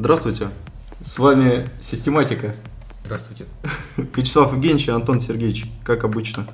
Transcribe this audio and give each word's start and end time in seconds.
Здравствуйте, 0.00 0.50
с 1.04 1.18
вами 1.18 1.68
Систематика. 1.80 2.54
Здравствуйте. 3.04 3.46
Вячеслав 3.96 4.52
Евгеньевич 4.52 4.86
и 4.86 4.92
Антон 4.92 5.18
Сергеевич, 5.18 5.66
как 5.82 6.04
обычно. 6.04 6.46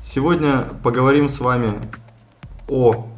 Сегодня 0.00 0.64
поговорим 0.84 1.28
с 1.28 1.40
вами 1.40 1.72
о 2.68 3.08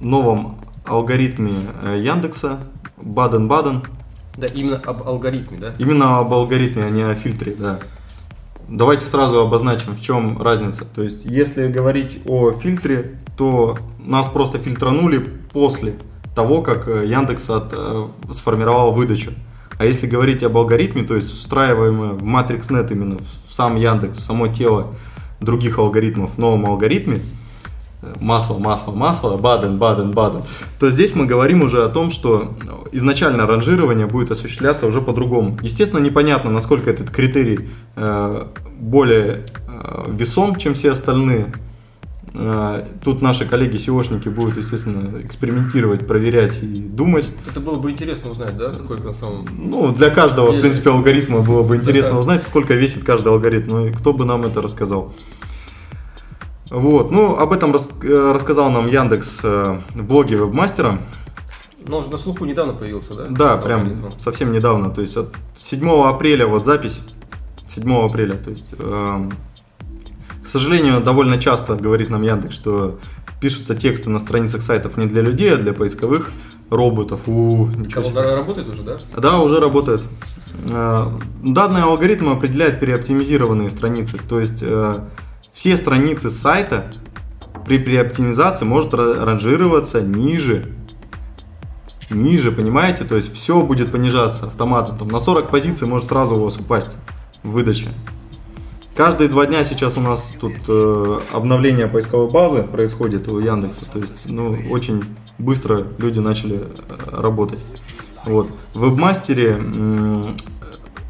новом 0.00 0.58
алгоритме 0.86 1.52
э, 1.84 2.00
Яндекса 2.02 2.58
Баден-Баден. 2.96 3.84
Да, 4.36 4.48
именно 4.48 4.78
об 4.78 5.06
алгоритме, 5.06 5.58
да? 5.58 5.74
Именно 5.78 6.18
об 6.18 6.34
алгоритме, 6.34 6.82
а 6.82 6.90
не 6.90 7.02
о 7.02 7.14
фильтре, 7.14 7.54
да. 7.56 7.78
Давайте 8.68 9.06
сразу 9.06 9.38
обозначим, 9.38 9.94
в 9.94 10.00
чем 10.00 10.42
разница. 10.42 10.84
То 10.84 11.04
есть, 11.04 11.24
если 11.24 11.68
говорить 11.68 12.22
о 12.26 12.50
фильтре, 12.50 13.20
то 13.36 13.78
нас 14.04 14.28
просто 14.28 14.58
фильтранули 14.58 15.18
после 15.18 15.94
того, 16.38 16.62
как 16.62 16.86
э, 16.86 17.04
Яндекс 17.04 17.50
от, 17.50 17.72
э, 17.72 18.06
сформировал 18.32 18.92
выдачу. 18.92 19.32
А 19.76 19.84
если 19.84 20.06
говорить 20.06 20.44
об 20.44 20.56
алгоритме, 20.56 21.02
то 21.02 21.16
есть 21.16 21.32
встраиваемое 21.32 22.12
в 22.12 22.22
MatrixNet 22.22 22.92
именно 22.92 23.16
в 23.18 23.52
сам 23.52 23.74
Яндекс, 23.74 24.18
в 24.18 24.22
само 24.22 24.46
тело 24.46 24.94
других 25.40 25.78
алгоритмов 25.78 26.36
в 26.36 26.38
новом 26.38 26.64
алгоритме, 26.66 27.22
э, 28.02 28.14
масло, 28.20 28.56
масло, 28.56 28.92
масло, 28.92 29.36
баден, 29.36 29.78
баден, 29.78 30.12
баден, 30.12 30.42
то 30.78 30.88
здесь 30.90 31.16
мы 31.16 31.26
говорим 31.26 31.62
уже 31.62 31.82
о 31.82 31.88
том, 31.88 32.12
что 32.12 32.54
изначально 32.92 33.44
ранжирование 33.44 34.06
будет 34.06 34.30
осуществляться 34.30 34.86
уже 34.86 35.00
по-другому. 35.00 35.58
Естественно, 35.60 35.98
непонятно, 35.98 36.52
насколько 36.52 36.88
этот 36.88 37.10
критерий 37.10 37.68
более 38.78 39.44
весом, 40.06 40.54
чем 40.54 40.74
все 40.74 40.92
остальные, 40.92 41.46
тут 43.02 43.22
наши 43.22 43.46
коллеги 43.46 43.76
SEOшники 43.76 44.28
будут, 44.28 44.56
естественно, 44.56 45.20
экспериментировать, 45.22 46.06
проверять 46.06 46.62
и 46.62 46.66
думать. 46.66 47.32
Это 47.48 47.60
было 47.60 47.80
бы 47.80 47.90
интересно 47.90 48.30
узнать, 48.30 48.56
да, 48.56 48.72
сколько 48.72 49.04
на 49.04 49.12
самом 49.12 49.46
Ну, 49.56 49.92
для 49.92 50.10
каждого, 50.10 50.52
в 50.52 50.60
принципе, 50.60 50.90
алгоритма 50.90 51.40
было 51.40 51.62
бы 51.62 51.76
интересно 51.76 52.12
да, 52.12 52.18
узнать, 52.18 52.46
сколько 52.46 52.74
весит 52.74 53.04
каждый 53.04 53.32
алгоритм. 53.32 53.70
Ну, 53.70 53.86
и 53.86 53.92
кто 53.92 54.12
бы 54.12 54.24
нам 54.24 54.44
это 54.44 54.60
рассказал. 54.62 55.12
Вот, 56.70 57.10
ну, 57.10 57.36
об 57.36 57.52
этом 57.52 57.72
рас, 57.72 57.88
э, 58.02 58.32
рассказал 58.34 58.70
нам 58.70 58.88
Яндекс 58.88 59.40
э, 59.42 59.80
в 59.94 60.02
блоге 60.04 60.36
вебмастера. 60.36 60.98
Но 61.86 61.98
уже 61.98 62.10
на 62.10 62.18
слуху 62.18 62.44
недавно 62.44 62.74
появился, 62.74 63.14
да? 63.14 63.26
Да, 63.30 63.56
прям 63.56 63.80
алгоритм. 63.80 64.10
совсем 64.18 64.52
недавно. 64.52 64.90
То 64.90 65.00
есть 65.00 65.16
от 65.16 65.34
7 65.56 65.88
апреля 66.02 66.46
вот 66.46 66.62
запись. 66.64 67.00
7 67.74 68.04
апреля, 68.04 68.34
то 68.34 68.50
есть 68.50 68.74
эм, 68.78 69.32
к 70.48 70.50
сожалению, 70.50 71.02
довольно 71.02 71.38
часто 71.38 71.76
говорит 71.76 72.08
нам 72.08 72.22
Яндекс, 72.22 72.54
что 72.54 72.98
пишутся 73.38 73.74
тексты 73.74 74.08
на 74.08 74.18
страницах 74.18 74.62
сайтов 74.62 74.96
не 74.96 75.04
для 75.04 75.20
людей, 75.20 75.52
а 75.52 75.58
для 75.58 75.74
поисковых 75.74 76.32
роботов. 76.70 77.20
У, 77.26 77.68
Кого 77.92 78.10
работает 78.14 78.66
уже, 78.66 78.82
да? 78.82 78.96
Да, 79.14 79.40
уже 79.40 79.60
работает. 79.60 80.02
Э, 80.70 81.06
данный 81.44 81.82
алгоритм 81.82 82.30
определяет 82.30 82.80
переоптимизированные 82.80 83.68
страницы. 83.68 84.16
То 84.26 84.40
есть 84.40 84.60
э, 84.62 84.94
все 85.52 85.76
страницы 85.76 86.30
сайта 86.30 86.90
при 87.66 87.76
переоптимизации 87.78 88.64
может 88.64 88.94
ранжироваться 88.94 90.00
ниже 90.00 90.72
ниже, 92.08 92.52
понимаете? 92.52 93.04
То 93.04 93.16
есть 93.16 93.34
все 93.34 93.60
будет 93.60 93.92
понижаться 93.92 94.46
автоматом. 94.46 94.96
Там 94.96 95.08
на 95.08 95.20
40 95.20 95.50
позиций 95.50 95.86
может 95.86 96.08
сразу 96.08 96.36
у 96.36 96.44
вас 96.44 96.56
упасть 96.56 96.92
в 97.42 97.50
выдаче. 97.50 97.88
Каждые 98.98 99.28
два 99.28 99.46
дня 99.46 99.64
сейчас 99.64 99.96
у 99.96 100.00
нас 100.00 100.36
тут 100.40 100.54
э, 100.66 101.20
обновление 101.32 101.86
поисковой 101.86 102.28
базы 102.28 102.64
происходит 102.64 103.32
у 103.32 103.38
Яндекса. 103.38 103.86
То 103.86 104.00
есть, 104.00 104.28
ну, 104.28 104.58
очень 104.70 105.04
быстро 105.38 105.78
люди 105.98 106.18
начали 106.18 106.56
э, 106.56 106.66
работать. 107.12 107.60
Вот. 108.24 108.50
В 108.74 108.80
вебмастере, 108.80 109.60
э, 109.60 110.22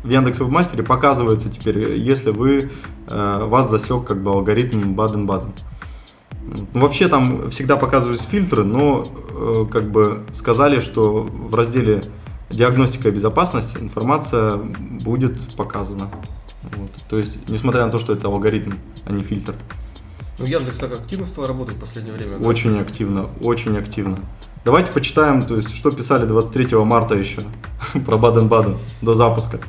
в 0.05 0.07
Яндекс 0.11 0.41
Вебмастере 0.41 0.83
показывается 0.83 1.49
теперь, 1.49 1.95
если 1.95 2.31
вы, 2.31 2.71
э, 3.09 3.45
вас 3.47 3.71
засек 3.71 4.05
как 4.05 4.23
бы 4.23 4.33
алгоритм 4.33 4.93
Баден-Баден. 4.93 5.55
Ну, 6.75 6.81
вообще 6.83 7.09
там 7.09 7.49
всегда 7.49 7.79
показывались 7.79 8.21
фильтры, 8.21 8.65
но 8.65 9.03
э, 9.31 9.65
как 9.73 9.91
бы 9.91 10.27
сказали, 10.35 10.81
что 10.81 11.23
в 11.23 11.55
разделе 11.55 12.03
диагностика 12.51 13.09
и 13.09 13.13
безопасность 13.13 13.79
информация 13.81 14.57
будет 15.07 15.57
показана. 15.57 16.11
Вот. 16.63 16.91
То 17.09 17.19
есть, 17.19 17.37
несмотря 17.49 17.87
на 17.87 17.93
то, 17.93 17.99
что 17.99 18.13
это 18.13 18.29
алгоритм, 18.29 18.73
а 19.05 19.13
не 19.13 19.23
фильтр. 19.23 19.55
Ну, 20.39 20.45
Яндекс 20.45 20.79
так 20.79 20.93
активно 20.93 21.27
стал 21.27 21.47
работать 21.47 21.77
в 21.77 21.81
последнее 21.81 22.15
время. 22.15 22.39
Очень 22.39 22.79
активно, 22.79 23.29
очень 23.43 23.77
активно. 23.77 24.19
Давайте 24.65 24.93
почитаем, 24.93 25.43
то 25.43 25.57
есть, 25.57 25.75
что 25.75 25.91
писали 25.91 26.27
23 26.27 26.77
марта 26.79 27.15
еще 27.15 27.41
про 28.07 28.19
Баден-Баден 28.19 28.77
до 29.03 29.15
запуска. 29.15 29.61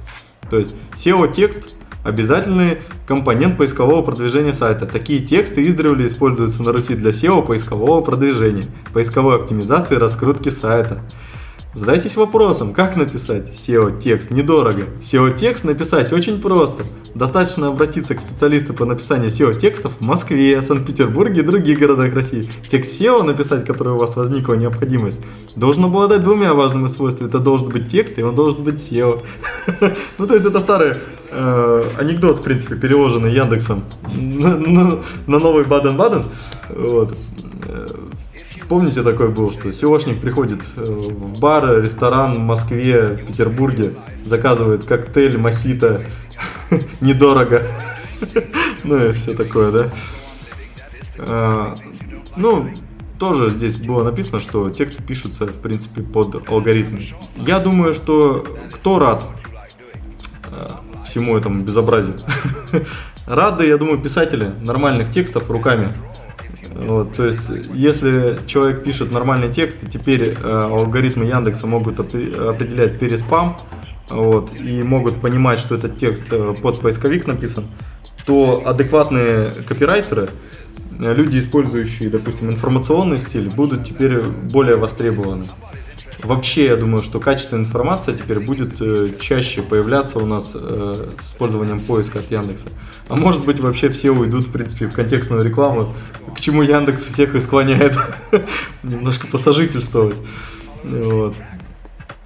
То 0.50 0.58
есть, 0.58 0.76
SEO-текст– 0.96 1.78
обязательный 2.04 2.80
компонент 3.08 3.58
поискового 3.58 4.02
продвижения 4.02 4.54
сайта. 4.54 4.86
Такие 4.86 5.26
тексты 5.26 5.64
издревле 5.64 6.08
используются 6.08 6.64
на 6.64 6.72
Руси 6.72 6.96
для 6.96 7.12
SEO 7.12 7.46
поискового 7.46 8.02
продвижения, 8.02 8.64
поисковой 8.94 9.36
оптимизации 9.38 9.96
и 9.96 9.98
раскрутки 9.98 10.50
сайта. 10.50 11.02
Задайтесь 11.74 12.16
вопросом, 12.16 12.74
как 12.74 12.96
написать 12.96 13.50
SEO-текст 13.50 14.31
недорого. 14.31 14.85
SEO-текст 15.02 15.63
написать 15.63 16.12
очень 16.12 16.41
просто. 16.41 16.84
Достаточно 17.13 17.68
обратиться 17.68 18.16
к 18.16 18.19
специалисту 18.19 18.74
по 18.74 18.85
написанию 18.85 19.30
SEO-текстов 19.30 19.94
в 20.00 20.06
Москве, 20.06 20.62
Санкт-Петербурге 20.63 21.41
и 21.41 21.44
других 21.44 21.78
городах 21.78 22.12
России. 22.16 22.50
Текст 22.72 23.00
SEO 23.00 23.22
написать, 23.22 23.66
который 23.66 23.94
у 23.94 24.00
вас 24.00 24.16
возникла 24.16 24.56
необходимость, 24.56 25.19
должен 25.56 25.85
обладать 25.85 26.24
двумя 26.24 26.56
важными 26.56 26.88
свойствами. 26.88 27.30
Это 27.30 27.38
должен 27.38 27.69
быть 27.69 27.91
текст, 27.91 28.18
и 28.18 28.24
он 28.24 28.34
должен 28.34 28.63
быть 28.63 28.75
SEO. 28.75 29.22
Ну, 30.18 30.28
то 30.28 30.34
есть 30.34 30.46
это 30.46 30.59
старый 30.59 30.94
э, 31.30 31.84
анекдот, 31.97 32.40
в 32.40 32.41
принципе, 32.41 32.75
переложенный 32.75 33.31
Яндексом 33.31 33.84
на 34.16 35.40
новый 35.40 35.63
Баден-Баден. 35.66 36.25
Вот 36.69 37.16
Помните, 38.69 39.02
такой 39.02 39.30
был, 39.30 39.52
что 39.52 39.69
SEOшник 39.69 40.22
приходит 40.22 40.59
э, 40.78 40.84
в 40.84 41.40
бар, 41.40 41.81
ресторан 41.81 42.35
в 42.35 42.40
Москве, 42.40 43.18
Петербурге, 43.28 43.96
заказывает 44.25 44.85
коктейль, 44.85 45.40
мохито, 45.40 46.06
недорого. 47.02 47.63
Ну 48.84 48.97
и 48.97 49.13
все 49.13 49.34
такое, 49.34 49.72
да. 49.72 49.91
А, 51.18 51.74
ну, 52.35 52.69
тоже 53.18 53.50
здесь 53.50 53.81
было 53.81 54.03
написано, 54.03 54.40
что 54.40 54.69
тексты 54.69 55.01
пишутся, 55.01 55.46
в 55.47 55.56
принципе, 55.56 56.01
под 56.01 56.47
алгоритм. 56.50 56.97
Я 57.36 57.59
думаю, 57.59 57.94
что 57.94 58.46
кто 58.72 59.00
рад 59.00 59.28
э, 60.51 60.68
всему 61.06 61.38
этому 61.38 61.63
безобразию? 61.63 62.18
Рады, 63.25 63.68
я 63.68 63.78
думаю, 63.78 64.00
писатели 64.00 64.53
нормальных 64.62 65.12
текстов 65.12 65.50
руками. 65.50 65.94
Вот, 66.75 67.13
то 67.13 67.25
есть, 67.25 67.50
если 67.74 68.38
человек 68.46 68.84
пишет 68.84 69.12
нормальный 69.12 69.52
текст, 69.52 69.84
и 69.84 69.88
теперь 69.88 70.35
э, 70.41 70.59
алгоритмы 70.63 71.25
Яндекса 71.25 71.68
могут 71.68 72.00
определять 72.00 73.00
переспам, 73.00 73.57
вот, 74.09 74.59
и 74.62 74.84
могут 74.84 75.16
понимать, 75.16 75.59
что 75.59 75.75
этот 75.75 75.97
текст 75.97 76.24
э, 76.31 76.53
под 76.62 76.80
поисковик 76.80 77.28
написан, 77.28 77.66
то 78.25 78.62
адекватные 78.66 79.53
копирайтеры, 79.68 80.30
э, 81.00 81.13
люди, 81.13 81.40
использующие, 81.40 82.09
допустим, 82.09 82.47
информационный 82.50 83.19
стиль, 83.19 83.50
будут 83.56 83.88
теперь 83.88 84.22
более 84.22 84.78
востребованы. 84.78 85.47
Вообще, 86.24 86.66
я 86.66 86.75
думаю, 86.75 87.02
что 87.02 87.19
качественная 87.19 87.63
информация 87.63 88.16
теперь 88.16 88.40
будет 88.40 88.81
э, 88.81 89.12
чаще 89.19 89.62
появляться 89.62 90.19
у 90.19 90.25
нас 90.25 90.52
э, 90.53 90.94
с 91.18 91.31
использованием 91.31 91.84
поиска 91.84 92.19
от 92.19 92.30
Яндекса. 92.30 92.69
А 93.07 93.16
может 93.16 93.46
быть, 93.46 93.59
вообще 93.62 93.90
все 93.90 94.12
уйдут, 94.12 94.46
в 94.46 94.52
принципе, 94.52 94.88
в 94.88 94.94
контекстную 94.94 95.44
рекламу, 95.44 95.94
к 96.35 96.40
чему 96.41 96.62
Яндекс 96.62 97.06
всех 97.06 97.35
и 97.35 97.41
склоняет 97.41 97.97
немножко 98.84 99.28
посажительствовать. 99.28 100.18
Вот. 100.83 101.36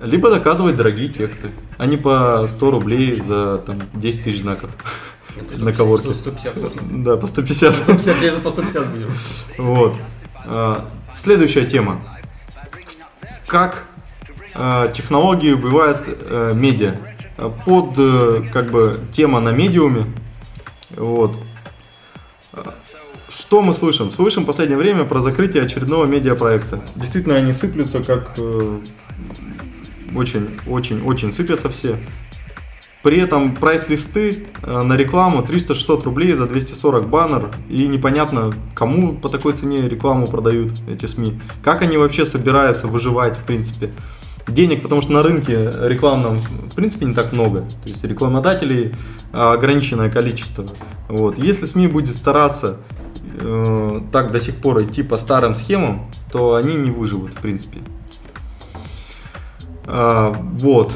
Либо 0.02 0.32
заказывать 0.32 0.76
дорогие 0.76 1.10
тексты, 1.10 1.52
а 1.78 1.86
не 1.86 1.98
по 1.98 2.48
100 2.48 2.72
рублей 2.72 3.22
за 3.22 3.60
там, 3.60 3.80
10 3.94 4.24
тысяч 4.24 4.40
знаков. 4.40 4.72
На 5.58 5.72
коворке. 5.72 6.14
150 6.14 6.54
тоже. 6.54 6.76
Да, 6.92 7.18
по 7.18 7.28
150. 7.28 7.76
150, 7.76 8.42
по 8.42 8.50
150 8.50 8.92
будем. 8.92 9.12
Вот. 9.58 9.94
А, 10.46 10.90
следующая 11.14 11.66
тема 11.66 12.02
как 13.54 13.86
э, 14.56 14.92
технологии 14.96 15.52
убивают 15.52 16.02
э, 16.08 16.54
медиа. 16.56 16.96
Под 17.66 17.94
э, 18.00 18.42
как 18.52 18.72
бы 18.72 19.00
тема 19.12 19.40
на 19.42 19.50
медиуме. 19.50 20.06
Вот. 20.90 21.38
Что 23.30 23.62
мы 23.62 23.76
слышим? 23.76 24.12
Слышим 24.12 24.42
в 24.44 24.48
последнее 24.48 24.80
время 24.80 25.04
про 25.04 25.20
закрытие 25.20 25.62
очередного 25.62 26.06
медиапроекта. 26.06 26.82
Действительно, 26.96 27.36
они 27.36 27.54
сыплются 27.54 28.02
как 28.02 28.32
очень-очень-очень 30.16 31.30
э, 31.30 31.32
сыпятся 31.32 31.70
все. 31.70 32.00
При 33.04 33.20
этом 33.20 33.54
прайс-листы 33.54 34.46
э, 34.62 34.82
на 34.82 34.96
рекламу 34.96 35.42
300-600 35.42 36.04
рублей 36.04 36.32
за 36.32 36.48
240 36.48 37.10
баннер. 37.10 37.50
И 37.70 37.86
непонятно, 37.88 38.54
кому 38.74 39.14
по 39.18 39.28
такой 39.28 39.54
цене 39.54 39.82
рекламу 39.90 40.26
продают 40.26 40.72
эти 40.88 41.06
СМИ. 41.06 41.40
Как 41.62 41.82
они 41.82 41.98
вообще 41.98 42.26
собираются 42.26 42.88
выживать, 42.88 43.38
в 43.38 43.44
принципе. 43.44 43.92
денег, 44.48 44.82
потому 44.82 45.02
что 45.02 45.12
на 45.12 45.22
рынке 45.22 45.72
рекламном 45.82 46.40
в 46.70 46.76
принципе 46.76 47.06
не 47.06 47.14
так 47.14 47.34
много. 47.34 47.62
То 47.84 47.90
есть 47.90 48.04
рекламодателей 48.04 48.94
ограниченное 49.34 50.10
количество. 50.10 50.66
Вот. 51.10 51.38
Если 51.38 51.66
СМИ 51.66 51.88
будет 51.88 52.16
стараться 52.16 52.78
э, 53.40 54.02
так 54.14 54.32
до 54.32 54.40
сих 54.40 54.56
пор 54.56 54.84
идти 54.84 55.04
по 55.04 55.18
старым 55.18 55.56
схемам, 55.56 56.10
то 56.32 56.56
они 56.56 56.76
не 56.76 56.92
выживут 56.92 57.32
в 57.32 57.42
принципе. 57.42 57.80
А, 59.86 60.34
вот. 60.54 60.94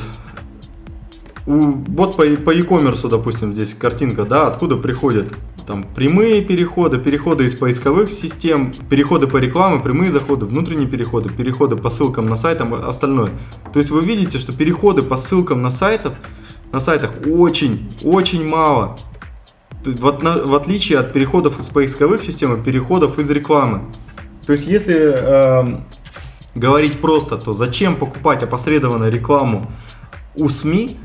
Вот 1.47 2.17
по, 2.17 2.23
по 2.23 2.49
e-commerce, 2.53 3.07
допустим, 3.07 3.53
здесь 3.55 3.73
картинка, 3.73 4.25
да, 4.25 4.47
откуда 4.47 4.75
приходят 4.75 5.27
там 5.65 5.85
прямые 5.95 6.41
переходы, 6.41 6.97
переходы 6.97 7.45
из 7.45 7.55
поисковых 7.55 8.09
систем, 8.09 8.73
переходы 8.89 9.27
по 9.27 9.37
рекламе, 9.37 9.79
прямые 9.79 10.11
заходы, 10.11 10.45
внутренние 10.45 10.89
переходы, 10.89 11.29
переходы 11.29 11.77
по 11.77 11.89
ссылкам 11.89 12.25
на 12.25 12.35
сайтам, 12.35 12.73
остальное. 12.73 13.31
То 13.71 13.79
есть 13.79 13.91
вы 13.91 14.01
видите, 14.01 14.39
что 14.39 14.51
переходы 14.51 15.03
по 15.03 15.17
ссылкам 15.17 15.61
на 15.61 15.71
сайтах, 15.71 16.15
на 16.73 16.81
сайтах 16.81 17.11
очень, 17.25 17.93
очень 18.03 18.45
мало. 18.45 18.97
В, 19.85 20.01
в 20.01 20.53
отличие 20.53 20.99
от 20.99 21.13
переходов 21.13 21.57
из 21.61 21.67
поисковых 21.67 22.21
систем 22.21 22.59
и 22.59 22.61
переходов 22.61 23.19
из 23.19 23.29
рекламы. 23.29 23.83
То 24.45 24.51
есть 24.51 24.67
если 24.67 24.95
э, 24.97 25.79
говорить 26.55 26.99
просто, 26.99 27.37
то 27.37 27.53
зачем 27.53 27.95
покупать 27.95 28.43
опосредованную 28.43 29.09
рекламу 29.09 29.71
у 30.35 30.49
СМИ, 30.49 30.97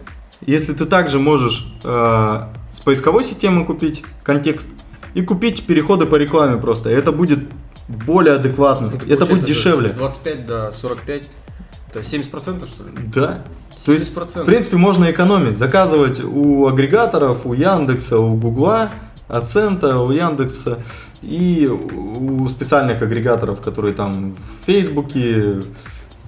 если 0.46 0.72
ты 0.72 0.86
также 0.86 1.18
можешь 1.18 1.66
э, 1.84 2.40
с 2.72 2.80
поисковой 2.80 3.24
системы 3.24 3.64
купить 3.64 4.02
контекст 4.22 4.68
и 5.14 5.22
купить 5.22 5.66
переходы 5.66 6.06
по 6.06 6.16
рекламе 6.16 6.56
просто. 6.56 6.88
Это 6.88 7.12
будет 7.12 7.40
более 7.88 8.34
адекватно. 8.34 8.92
Это, 8.94 9.06
это 9.06 9.26
будет 9.26 9.44
дешевле. 9.44 9.90
25 9.90 10.46
до 10.46 10.70
45, 10.72 11.30
это 11.88 12.00
70% 12.00 12.66
что 12.66 12.84
ли? 12.84 12.90
Да. 13.14 13.42
70%. 13.70 13.84
То 13.84 13.92
есть, 13.92 14.16
в 14.16 14.44
принципе, 14.44 14.76
можно 14.76 15.10
экономить. 15.10 15.58
Заказывать 15.58 16.22
у 16.24 16.66
агрегаторов, 16.66 17.44
у 17.44 17.52
Яндекса, 17.52 18.18
у 18.18 18.36
Гугла, 18.36 18.90
Ацента, 19.28 19.98
у 19.98 20.10
Яндекса 20.10 20.78
и 21.22 21.68
у 21.68 22.48
специальных 22.48 23.02
агрегаторов, 23.02 23.60
которые 23.60 23.94
там 23.94 24.34
в 24.34 24.66
Фейсбуке, 24.66 25.60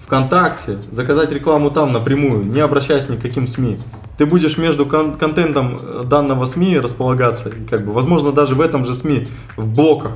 ВКонтакте, 0.04 0.78
заказать 0.90 1.32
рекламу 1.32 1.70
там 1.70 1.92
напрямую, 1.92 2.44
не 2.44 2.60
обращаясь 2.60 3.08
ни 3.08 3.16
к 3.16 3.22
каким 3.22 3.48
СМИ. 3.48 3.78
Ты 4.18 4.26
будешь 4.26 4.58
между 4.58 4.86
кон- 4.86 5.16
контентом 5.16 5.78
данного 6.04 6.46
СМИ 6.46 6.78
располагаться, 6.78 7.50
как 7.70 7.84
бы, 7.84 7.92
возможно, 7.92 8.32
даже 8.32 8.54
в 8.54 8.60
этом 8.60 8.84
же 8.84 8.94
СМИ, 8.94 9.26
в 9.56 9.68
блоках. 9.68 10.12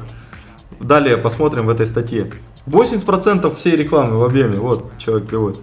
Далее 0.78 1.16
посмотрим 1.16 1.66
в 1.66 1.70
этой 1.70 1.86
статье. 1.86 2.30
80% 2.66 3.54
всей 3.56 3.76
рекламы 3.76 4.18
в 4.18 4.22
объеме, 4.24 4.56
вот 4.56 4.92
человек 4.98 5.26
приводит. 5.26 5.60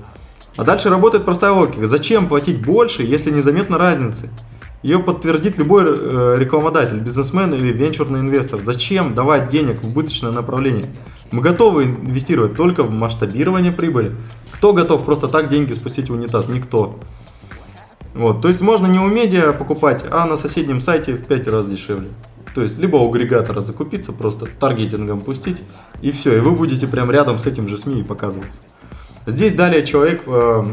А 0.57 0.63
дальше 0.63 0.89
работает 0.89 1.25
простая 1.25 1.51
логика. 1.51 1.85
Зачем 1.87 2.27
платить 2.27 2.65
больше, 2.65 3.03
если 3.03 3.29
незаметно 3.29 3.77
разницы? 3.77 4.29
Ее 4.81 4.99
подтвердит 4.99 5.57
любой 5.57 5.83
э, 5.87 6.35
рекламодатель, 6.37 6.99
бизнесмен 6.99 7.53
или 7.53 7.71
венчурный 7.71 8.19
инвестор. 8.19 8.59
Зачем 8.63 9.15
давать 9.15 9.49
денег 9.49 9.83
в 9.83 9.87
убыточное 9.87 10.31
направление? 10.31 10.85
Мы 11.31 11.41
готовы 11.41 11.85
инвестировать 11.85 12.55
только 12.55 12.83
в 12.83 12.91
масштабирование 12.91 13.71
прибыли. 13.71 14.15
Кто 14.51 14.73
готов 14.73 15.03
просто 15.05 15.27
так 15.27 15.49
деньги 15.49 15.73
спустить 15.73 16.09
в 16.09 16.13
унитаз? 16.13 16.47
Никто. 16.47 16.99
Вот, 18.13 18.41
то 18.41 18.47
есть 18.47 18.61
можно 18.61 18.87
не 18.87 18.99
у 18.99 19.07
медиа 19.07 19.51
покупать, 19.51 20.05
а 20.09 20.25
на 20.25 20.37
соседнем 20.37 20.81
сайте 20.81 21.13
в 21.13 21.25
5 21.25 21.47
раз 21.49 21.65
дешевле. 21.65 22.09
То 22.53 22.61
есть 22.61 22.77
либо 22.77 22.95
у 22.95 23.09
агрегатора 23.09 23.61
закупиться, 23.61 24.13
просто 24.13 24.45
таргетингом 24.45 25.21
пустить, 25.21 25.61
и 26.01 26.13
все, 26.13 26.37
и 26.37 26.39
вы 26.39 26.51
будете 26.51 26.87
прям 26.87 27.11
рядом 27.11 27.39
с 27.39 27.45
этим 27.45 27.67
же 27.67 27.77
СМИ 27.77 27.99
и 27.99 28.03
показываться. 28.03 28.59
Здесь 29.25 29.53
далее 29.53 29.85
человек 29.85 30.21
э, 30.25 30.63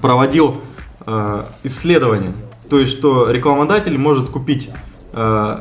проводил 0.00 0.60
э, 1.04 1.44
исследование 1.64 2.34
то 2.68 2.80
есть, 2.80 2.92
что 2.92 3.30
рекламодатель 3.30 3.96
может 3.98 4.30
купить 4.30 4.70
э, 5.12 5.60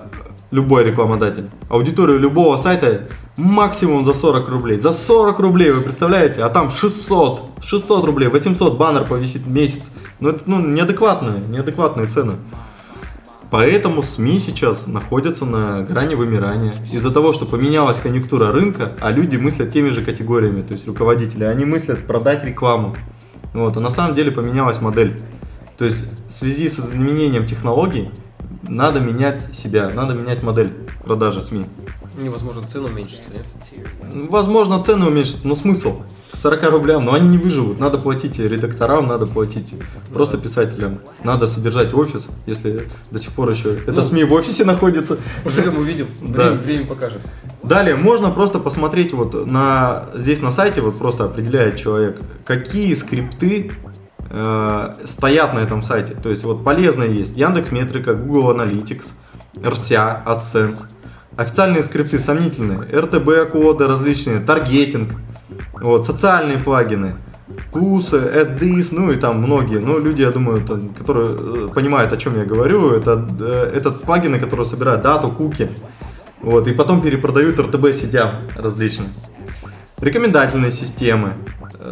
любой 0.52 0.84
рекламодатель 0.86 1.50
аудиторию 1.70 2.18
любого 2.18 2.58
сайта 2.58 3.08
максимум 3.38 4.06
за 4.06 4.14
40 4.14 4.48
рублей. 4.50 4.80
За 4.80 4.92
40 4.92 5.40
рублей, 5.40 5.72
вы 5.72 5.82
представляете? 5.82 6.42
А 6.44 6.50
там 6.50 6.70
600, 6.70 7.44
600 7.62 8.06
рублей, 8.06 8.30
800 8.30 8.78
баннер 8.78 9.06
повисит 9.06 9.48
месяц. 9.48 9.90
Ну, 10.20 10.30
это 10.30 10.42
ну, 10.46 10.60
неадекватные, 10.60 11.40
неадекватные 11.50 12.08
цены. 12.08 12.36
Поэтому 13.50 14.02
СМИ 14.02 14.40
сейчас 14.40 14.88
находятся 14.88 15.46
на 15.46 15.82
грани 15.82 16.16
вымирания. 16.16 16.74
Из-за 16.92 17.12
того, 17.12 17.34
что 17.34 17.46
поменялась 17.46 18.00
конъюнктура 18.00 18.52
рынка, 18.52 18.94
а 19.00 19.12
люди 19.12 19.38
мыслят 19.38 19.72
теми 19.72 19.90
же 19.90 20.04
категориями, 20.04 20.64
то 20.64 20.74
есть 20.74 20.88
руководители, 20.88 21.44
они 21.44 21.64
мыслят 21.64 22.08
продать 22.08 22.44
рекламу. 22.44 22.96
Вот, 23.54 23.78
а 23.78 23.80
на 23.80 23.92
самом 23.92 24.16
деле 24.16 24.32
поменялась 24.32 24.82
модель. 24.82 25.22
То 25.78 25.86
есть 25.86 26.04
в 26.28 26.32
связи 26.32 26.68
с 26.68 26.80
изменением 26.80 27.46
технологий 27.46 28.10
надо 28.68 29.00
менять 29.00 29.54
себя, 29.54 29.92
надо 29.94 30.16
менять 30.16 30.42
модель 30.42 30.72
продажи 31.04 31.40
СМИ. 31.40 31.66
Невозможно 32.16 32.64
цену 32.68 32.88
уменьшить, 32.88 33.22
нет? 33.32 33.44
Возможно, 34.30 34.84
цены 34.84 35.08
уменьшить, 35.08 35.44
но 35.44 35.56
смысл? 35.56 36.02
40 36.34 36.72
рублям, 36.72 37.06
но 37.06 37.14
они 37.14 37.28
не 37.28 37.38
выживут. 37.38 37.80
Надо 37.80 37.98
платить 37.98 38.40
редакторам, 38.40 39.08
надо 39.08 39.26
платить 39.26 39.74
просто 40.14 40.38
писателям. 40.38 41.00
Надо 41.24 41.48
содержать 41.48 41.94
офис, 41.94 42.28
если 42.46 42.90
до 43.12 43.20
сих 43.20 43.32
пор 43.32 43.52
еще 43.52 43.74
это 43.76 43.94
ну, 43.94 44.04
СМИ 44.04 44.24
в 44.26 44.34
офисе 44.34 44.66
находится. 44.66 45.18
Поживем, 45.44 45.78
увидим. 45.78 46.08
Да. 46.22 46.50
Время, 46.50 46.62
время 46.62 46.88
покажет. 46.88 47.22
Далее 47.64 47.96
можно 47.96 48.30
просто 48.30 48.60
посмотреть 48.60 49.14
вот 49.14 49.46
на 49.46 50.06
здесь 50.14 50.42
на 50.42 50.52
сайте 50.52 50.82
вот 50.82 50.98
просто 50.98 51.26
определяет 51.26 51.78
человек, 51.78 52.20
какие 52.46 52.94
скрипты 52.96 53.72
э, 54.30 54.94
стоят 55.06 55.54
на 55.54 55.60
этом 55.60 55.84
сайте. 55.84 56.14
То 56.14 56.30
есть 56.30 56.44
вот 56.44 56.64
полезные 56.64 57.16
есть 57.16 57.38
Яндекс 57.38 57.72
Метрика, 57.72 58.16
Google 58.16 58.52
Analytics, 58.52 59.06
RSA, 59.56 60.26
AdSense. 60.26 60.78
Официальные 61.36 61.84
скрипты 61.84 62.20
сомнительные, 62.20 62.80
RTB 62.80 63.46
коды 63.48 63.88
различные, 63.88 64.40
таргетинг, 64.40 65.14
вот, 65.74 66.06
социальные 66.06 66.60
плагины, 66.60 67.16
Кусы, 67.72 68.18
AdDis, 68.18 68.90
ну 68.92 69.12
и 69.12 69.16
там 69.16 69.40
многие. 69.42 69.80
Ну, 69.80 70.00
люди, 70.00 70.22
я 70.22 70.32
думаю, 70.32 70.62
там, 70.66 70.90
которые 70.90 71.32
э, 71.32 71.70
понимают, 71.74 72.14
о 72.14 72.18
чем 72.18 72.38
я 72.38 72.46
говорю, 72.46 72.92
это, 72.92 73.28
э, 73.40 73.72
это 73.76 73.92
плагины, 73.92 74.40
которые 74.40 74.66
собирают 74.66 75.02
дату, 75.02 75.30
куки, 75.30 75.70
вот, 76.42 76.68
и 76.68 76.74
потом 76.74 77.02
перепродают 77.02 77.60
RTB 77.60 77.94
сетям 77.94 78.48
различным. 78.56 79.08
Рекомендательные 80.00 80.72
системы, 80.72 81.34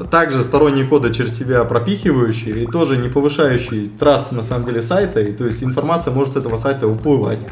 также 0.10 0.44
сторонние 0.44 0.86
коды 0.86 1.14
через 1.14 1.32
тебя 1.32 1.64
пропихивающие 1.64 2.64
и 2.64 2.68
тоже 2.68 2.98
не 2.98 3.10
повышающие 3.10 3.90
траст 3.90 4.32
на 4.32 4.44
самом 4.44 4.66
деле 4.66 4.82
сайта, 4.82 5.22
и 5.22 5.32
то 5.32 5.46
есть 5.46 5.64
информация 5.64 6.14
может 6.14 6.34
с 6.34 6.38
этого 6.38 6.58
сайта 6.58 6.88
уплывать 6.88 7.46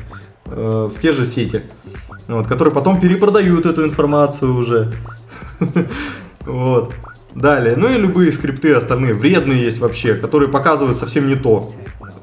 э, 0.51 0.89
в 0.94 1.00
те 1.00 1.13
же 1.13 1.25
сети, 1.25 1.63
вот, 2.27 2.48
которые 2.48 2.74
потом 2.74 3.00
перепродают 3.00 3.65
эту 3.65 3.84
информацию 3.86 4.56
уже. 4.56 4.94
Вот. 6.46 6.94
Далее, 7.36 7.75
ну 7.75 7.88
и 7.89 7.98
любые 7.98 8.32
скрипты 8.32 8.74
остальные, 8.74 9.13
вредные 9.13 9.62
есть 9.62 9.77
вообще, 9.77 10.15
которые 10.15 10.50
показывают 10.50 10.98
совсем 10.98 11.27
не 11.27 11.36
то. 11.36 11.70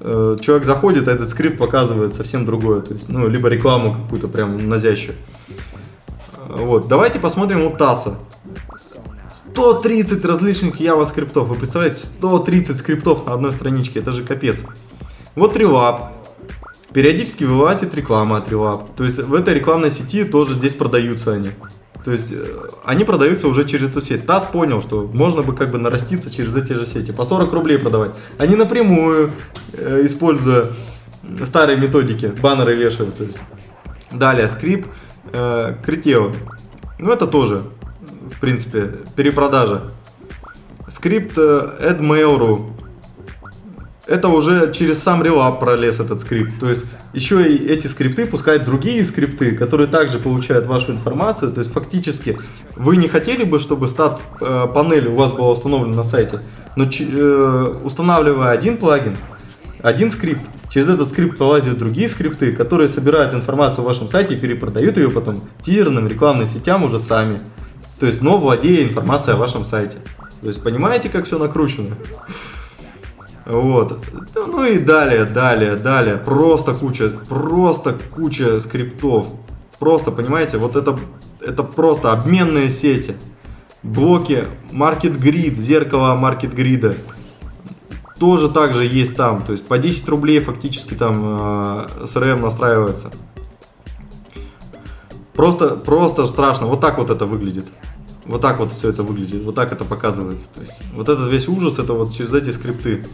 Э, 0.01 0.37
человек 0.41 0.67
заходит, 0.67 1.07
а 1.07 1.13
этот 1.13 1.31
скрипт 1.31 1.59
показывает 1.59 2.15
совсем 2.15 2.45
другое, 2.45 2.81
то 2.81 2.95
есть, 2.95 3.09
ну, 3.09 3.29
либо 3.29 3.49
рекламу 3.49 3.95
какую-то 3.95 4.27
прям 4.27 4.69
назящую. 4.69 5.15
Вот, 6.49 6.89
давайте 6.89 7.21
посмотрим 7.21 7.63
у 7.67 7.71
ТАСа. 7.71 8.15
130 9.53 10.25
различных 10.25 10.81
Java 10.81 11.07
скриптов. 11.07 11.49
Вы 11.49 11.55
представляете, 11.55 12.05
130 12.05 12.77
скриптов 12.79 13.27
на 13.27 13.35
одной 13.35 13.53
страничке, 13.53 14.01
это 14.01 14.13
же 14.13 14.25
капец. 14.25 14.63
Вот 15.35 15.57
Relab. 15.57 16.16
Периодически 16.97 17.45
вылазит 17.45 17.95
реклама 17.95 18.39
от 18.39 18.49
Relab. 18.49 18.89
То 18.97 19.05
есть 19.05 19.19
в 19.19 19.35
этой 19.35 19.53
рекламной 19.53 19.91
сети 19.91 20.25
тоже 20.25 20.55
здесь 20.55 20.73
продаются 20.73 21.35
они. 21.35 21.51
То 22.03 22.11
есть 22.11 22.33
э, 22.33 22.37
они 22.87 23.05
продаются 23.05 23.49
уже 23.49 23.69
через 23.69 23.91
эту 23.91 24.01
сеть. 24.01 24.25
ТАСС 24.25 24.47
понял, 24.47 24.81
что 24.81 25.07
можно 25.13 25.43
бы 25.43 25.55
как 25.55 25.71
бы 25.71 25.77
нараститься 25.77 26.31
через 26.31 26.55
эти 26.55 26.73
же 26.73 26.87
сети. 26.87 27.13
По 27.13 27.27
40 27.27 27.53
рублей 27.53 27.79
продавать. 27.79 28.17
Они 28.39 28.57
напрямую, 28.57 29.31
э, 29.75 30.07
используя 30.07 30.69
старые 31.45 31.77
методики, 31.77 32.33
баннеры 32.41 32.75
вешают. 32.75 33.15
То 33.19 33.25
есть. 33.25 33.39
Далее, 34.11 34.49
скрипт 34.49 34.89
э, 35.35 35.75
Критео. 35.85 36.33
Ну 36.99 37.13
это 37.13 37.27
тоже 37.27 37.61
в 38.37 38.41
принципе, 38.41 38.93
перепродажа. 39.15 39.83
Скрипт 40.89 41.37
э, 41.37 41.93
AdMail.ru 41.93 42.76
это 44.07 44.29
уже 44.29 44.73
через 44.73 45.03
сам 45.03 45.23
Relap 45.23 45.59
пролез 45.59 46.01
этот 46.01 46.21
скрипт. 46.21 46.59
То 46.61 46.69
есть 46.69 46.85
еще 47.13 47.47
и 47.47 47.67
эти 47.67 47.87
скрипты 47.87 48.27
пускают 48.27 48.65
другие 48.65 49.05
скрипты, 49.05 49.57
которые 49.57 49.89
также 49.89 50.19
получают 50.19 50.67
вашу 50.67 50.93
информацию. 50.93 51.53
То 51.53 51.61
есть 51.61 51.73
фактически 51.73 52.39
вы 52.77 52.97
не 52.97 53.09
хотели 53.09 53.45
бы, 53.45 53.59
чтобы 53.59 53.89
стат 53.89 54.21
э, 54.41 54.67
панель 54.73 55.09
у 55.09 55.15
вас 55.15 55.33
была 55.33 55.53
установлена 55.53 55.97
на 55.97 56.05
сайте, 56.05 56.41
но 56.77 56.85
э, 56.85 57.75
устанавливая 57.85 58.51
один 58.51 58.77
плагин, 58.77 59.17
один 59.83 60.11
скрипт, 60.11 60.43
через 60.69 60.89
этот 60.89 61.09
скрипт 61.11 61.37
пролазят 61.37 61.79
другие 61.79 62.09
скрипты, 62.09 62.53
которые 62.53 62.89
собирают 62.89 63.35
информацию 63.35 63.85
о 63.85 63.89
вашем 63.89 64.09
сайте 64.09 64.35
и 64.35 64.37
перепродают 64.37 64.97
ее 64.97 65.11
потом 65.11 65.37
тизерным 65.63 66.09
рекламным 66.09 66.47
сетям 66.47 66.85
уже 66.85 67.01
сами. 67.01 67.39
То 67.99 68.07
есть, 68.07 68.21
но 68.21 68.39
владея 68.39 68.87
информацией 68.87 69.35
о 69.37 69.39
вашем 69.39 69.65
сайте. 69.65 69.97
То 70.43 70.49
есть 70.49 70.63
понимаете, 70.63 71.09
как 71.09 71.25
все 71.25 71.39
накручено? 71.39 71.97
Вот. 73.47 73.99
Ну 74.35 74.65
и 74.65 74.79
далее, 74.79 75.25
далее, 75.25 75.77
далее. 75.77 76.17
Просто 76.17 76.75
куча, 76.75 77.11
просто 77.29 77.97
куча 78.15 78.61
скриптов. 78.61 79.29
Просто, 79.79 80.11
понимаете, 80.11 80.59
вот 80.59 80.75
это, 80.75 80.99
это 81.41 81.63
просто 81.63 82.13
обменные 82.13 82.71
сети. 82.71 83.17
Блоки 83.83 84.45
Market 84.73 85.17
Grid, 85.17 85.55
зеркало 85.55 86.19
Market 86.19 86.55
Grid 86.55 86.97
тоже 88.19 88.49
также 88.49 88.85
есть 88.85 89.15
там. 89.15 89.43
То 89.43 89.53
есть 89.53 89.67
по 89.67 89.79
10 89.79 90.09
рублей 90.09 90.41
фактически 90.41 90.95
там 90.95 91.23
э, 91.23 91.87
SRM 92.03 92.41
настраивается. 92.41 93.11
Просто, 95.35 95.77
просто 95.77 96.27
страшно. 96.27 96.67
Вот 96.67 96.81
так 96.81 96.99
вот 96.99 97.11
это 97.11 97.27
выглядит. 97.27 97.67
Вот 98.25 98.41
так 98.41 98.59
вот 98.59 98.73
все 98.73 98.89
это 98.89 99.03
выглядит. 99.03 99.43
Вот 99.45 99.55
так 99.55 99.73
это 99.73 99.85
показывается. 99.85 100.47
То 100.55 100.63
есть, 100.63 100.75
вот 100.95 101.09
этот 101.09 101.29
весь 101.29 101.47
ужас, 101.47 101.79
это 101.79 101.93
вот 101.93 102.13
через 102.13 102.33
эти 102.33 102.51
скрипты. 102.51 103.05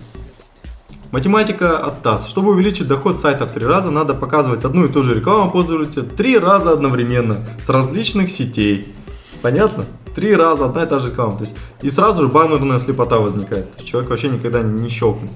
Математика 1.13 1.77
от 1.77 2.03
ТАСС. 2.03 2.27
Чтобы 2.27 2.53
увеличить 2.53 2.87
доход 2.87 3.21
сайта 3.21 3.45
в 3.45 3.53
три 3.53 3.67
раза, 3.67 3.91
надо 3.91 4.15
показывать 4.15 4.65
одну 4.65 4.87
и 4.87 4.89
ту 4.89 5.03
же 5.03 5.15
рекламу 5.15 5.51
пользователю 5.51 6.05
три 6.05 6.39
раза 6.39 6.73
одновременно 6.73 7.37
с 7.65 7.69
различных 7.69 8.31
сетей. 8.31 8.95
Понятно? 9.43 9.85
Три 10.15 10.35
раза 10.35 10.65
одна 10.65 10.85
и 10.85 10.87
та 10.87 11.01
же 11.01 11.11
реклама. 11.11 11.37
То 11.37 11.45
есть, 11.45 11.55
и 11.83 11.91
сразу 11.91 12.23
же 12.23 12.29
баннерная 12.31 12.79
слепота 12.79 13.19
возникает. 13.19 13.77
Человек 13.85 14.09
вообще 14.09 14.31
никогда 14.31 14.63
не 14.63 14.89
щелкнет. 14.89 15.31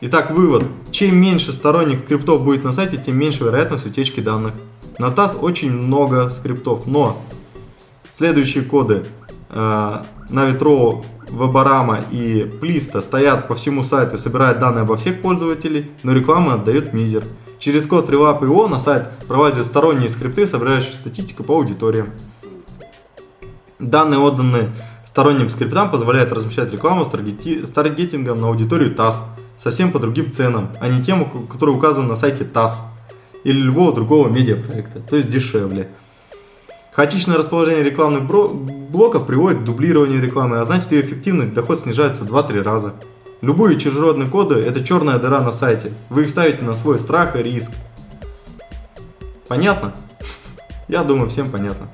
Итак, 0.00 0.30
вывод. 0.30 0.64
Чем 0.90 1.16
меньше 1.16 1.52
сторонних 1.52 2.00
скриптов 2.00 2.42
будет 2.42 2.64
на 2.64 2.72
сайте, 2.72 2.96
тем 2.96 3.18
меньше 3.18 3.44
вероятность 3.44 3.84
утечки 3.84 4.20
данных. 4.20 4.54
На 4.98 5.10
ТАСС 5.10 5.36
очень 5.38 5.70
много 5.70 6.30
скриптов, 6.30 6.86
но 6.86 7.20
следующие 8.10 8.64
коды 8.64 9.04
э, 9.50 10.02
Navitrow, 10.30 11.04
Вебарама 11.32 12.00
и 12.10 12.44
Плиста 12.60 13.00
стоят 13.00 13.48
по 13.48 13.54
всему 13.54 13.82
сайту 13.82 14.16
и 14.16 14.18
собирают 14.18 14.58
данные 14.58 14.82
обо 14.82 14.96
всех 14.96 15.22
пользователей, 15.22 15.90
но 16.02 16.12
реклама 16.12 16.54
отдает 16.54 16.92
мизер. 16.92 17.24
Через 17.58 17.86
код 17.86 18.10
Relap.io 18.10 18.68
на 18.68 18.78
сайт 18.78 19.08
проводят 19.26 19.64
сторонние 19.64 20.08
скрипты, 20.08 20.46
собирающие 20.46 20.92
статистику 20.92 21.42
по 21.42 21.54
аудиториям. 21.54 22.10
Данные, 23.78 24.20
отданные 24.20 24.68
сторонним 25.06 25.48
скриптам, 25.48 25.90
позволяют 25.90 26.32
размещать 26.32 26.72
рекламу 26.72 27.04
с 27.04 27.68
таргетингом 27.70 28.40
на 28.40 28.48
аудиторию 28.48 28.94
ТАСС 28.94 29.22
совсем 29.56 29.92
по 29.92 29.98
другим 29.98 30.32
ценам, 30.32 30.68
а 30.80 30.88
не 30.88 31.04
тем, 31.04 31.46
которые 31.48 31.76
указаны 31.76 32.08
на 32.08 32.16
сайте 32.16 32.44
ТАСС 32.44 32.80
или 33.44 33.58
любого 33.58 33.94
другого 33.94 34.28
медиапроекта, 34.28 35.00
то 35.00 35.16
есть 35.16 35.28
дешевле. 35.28 35.88
Хаотичное 36.92 37.38
расположение 37.38 37.82
рекламных 37.82 38.24
блоков 38.26 39.26
приводит 39.26 39.60
к 39.60 39.64
дублированию 39.64 40.22
рекламы, 40.22 40.58
а 40.58 40.64
значит 40.66 40.92
ее 40.92 41.00
эффективность, 41.00 41.54
доход 41.54 41.80
снижается 41.80 42.24
в 42.24 42.26
2-3 42.30 42.62
раза. 42.62 42.92
Любые 43.40 43.80
чужеродные 43.80 44.28
коды– 44.28 44.54
это 44.56 44.84
черная 44.84 45.18
дыра 45.18 45.40
на 45.40 45.52
сайте. 45.52 45.92
Вы 46.10 46.24
их 46.24 46.30
ставите 46.30 46.62
на 46.62 46.74
свой 46.74 46.98
страх 46.98 47.34
и 47.34 47.42
риск. 47.42 47.72
Понятно? 49.48 49.94
Я 50.86 51.02
думаю, 51.02 51.30
всем 51.30 51.50
понятно. 51.50 51.88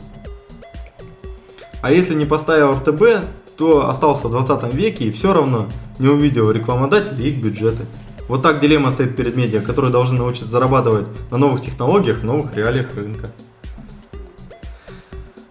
А 1.81 1.93
если 1.93 2.15
не 2.15 2.25
поставил 2.25 2.75
РТБ, 2.75 3.57
то 3.57 3.89
остался 3.89 4.27
в 4.27 4.33
20 4.33 4.75
веке 4.75 5.05
и 5.05 5.13
все 5.13 5.33
равно 5.33 5.69
не 6.01 6.09
увидел 6.09 6.51
рекламодателей 6.51 7.25
и 7.25 7.31
их 7.31 7.43
бюджеты. 7.43 7.87
Вот 8.27 8.43
так 8.43 8.61
дилемма 8.61 8.91
стоит 8.91 9.17
перед 9.17 9.37
медиа, 9.37 9.61
которые 9.61 9.93
должны 9.93 10.19
научиться 10.19 10.51
зарабатывать 10.51 11.07
на 11.31 11.39
новых 11.39 11.63
технологиях, 11.63 12.25
новых 12.25 12.55
реалиях 12.57 12.97
рынка. 12.97 13.31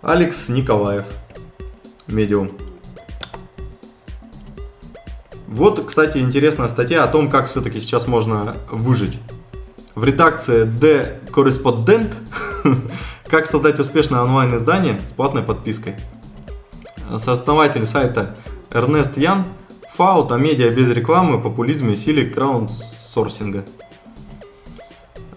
Алекс 0.01 0.47
Николаев, 0.49 1.05
Медиум. 2.05 2.51
Вот, 5.47 5.83
кстати, 5.85 6.19
интересная 6.19 6.67
статья 6.67 7.03
о 7.03 7.07
том, 7.07 7.29
как 7.29 7.49
все-таки 7.49 7.79
сейчас 7.79 8.05
можно 8.05 8.55
выжить. 8.69 9.19
В 9.95 10.03
редакции 10.03 10.65
The 10.65 11.25
Correspondent 11.31 12.13
как 13.27 13.47
создать 13.47 13.79
успешное 13.79 14.21
онлайн-издание 14.21 15.01
с 15.07 15.11
платной 15.13 15.41
подпиской 15.41 15.95
сооснователь 17.17 17.85
сайта 17.85 18.35
Эрнст-Ян 18.71 19.45
Фаут 19.93 20.31
о 20.31 20.37
медиа 20.37 20.69
без 20.69 20.89
рекламы, 20.91 21.41
популизме 21.41 21.93
и 21.93 21.95
силе 21.95 22.25
краудсорсинга. 22.25 23.65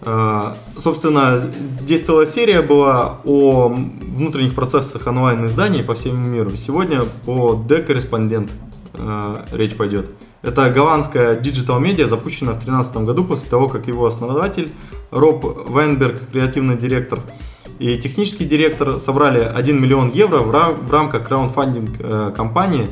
Uh, 0.01 0.55
собственно, 0.79 1.39
здесь 1.79 2.01
целая 2.01 2.25
серия 2.25 2.63
была 2.63 3.19
о 3.23 3.67
внутренних 3.69 4.55
процессах 4.55 5.05
онлайн-изданий 5.05 5.83
по 5.83 5.93
всему 5.93 6.25
миру. 6.25 6.55
Сегодня 6.55 7.03
по 7.23 7.53
Correspondent 7.69 8.49
uh, 8.93 9.45
речь 9.51 9.77
пойдет. 9.77 10.09
Это 10.41 10.71
голландская 10.71 11.39
digital 11.39 11.79
медиа, 11.79 12.07
запущенная 12.07 12.53
в 12.53 12.65
2013 12.65 12.97
году 12.97 13.25
после 13.25 13.47
того, 13.47 13.69
как 13.69 13.87
его 13.87 14.07
основатель 14.07 14.71
Роб 15.11 15.69
Вайнберг, 15.69 16.19
креативный 16.31 16.77
директор, 16.77 17.19
и 17.77 17.97
технический 17.97 18.45
директор 18.45 18.99
собрали 18.99 19.39
1 19.39 19.81
миллион 19.81 20.11
евро 20.11 20.39
в, 20.39 20.91
рамках 20.91 21.27
краундфандинг 21.27 21.89
э, 21.99 22.31
кампании. 22.35 22.83
Э, 22.83 22.87